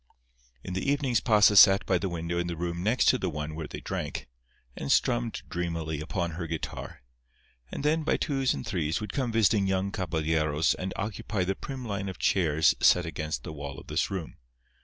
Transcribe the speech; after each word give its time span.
In 0.63 0.73
the 0.73 0.91
evenings 0.91 1.19
Pasa 1.19 1.55
sat 1.55 1.85
by 1.85 1.99
the 1.99 2.09
window 2.09 2.39
in 2.39 2.47
the 2.47 2.55
room 2.57 2.81
next 2.81 3.05
to 3.09 3.19
the 3.19 3.29
one 3.29 3.53
where 3.53 3.67
they 3.67 3.81
drank, 3.81 4.27
and 4.75 4.91
strummed 4.91 5.43
dreamily 5.47 6.01
upon 6.01 6.31
her 6.31 6.47
guitar. 6.47 7.03
And 7.71 7.83
then, 7.83 8.01
by 8.01 8.17
twos 8.17 8.51
and 8.55 8.65
threes, 8.65 8.99
would 8.99 9.13
come 9.13 9.31
visiting 9.31 9.67
young 9.67 9.91
caballeros 9.91 10.73
and 10.73 10.91
occupy 10.95 11.43
the 11.43 11.53
prim 11.53 11.85
line 11.85 12.09
of 12.09 12.17
chairs 12.17 12.73
set 12.81 13.05
against 13.05 13.43
the 13.43 13.53
wall 13.53 13.77
of 13.79 13.85
this 13.85 14.09
room. 14.09 14.37